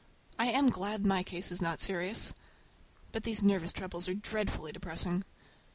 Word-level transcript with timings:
I 0.39 0.47
am 0.47 0.71
glad 0.71 1.05
my 1.05 1.21
case 1.21 1.51
is 1.51 1.61
not 1.61 1.79
serious! 1.79 2.33
But 3.11 3.23
these 3.23 3.43
nervous 3.43 3.71
troubles 3.71 4.07
are 4.07 4.15
dreadfully 4.15 4.71
depressing. 4.71 5.23